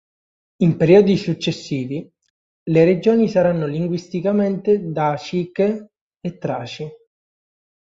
In 0.63 0.77
periodi 0.77 1.15
successivi, 1.15 2.11
le 2.71 2.85
regioni 2.85 3.29
saranno 3.29 3.67
linguisticamente 3.67 4.91
daciche 4.91 5.91
e 6.19 6.39
traci. 6.39 6.89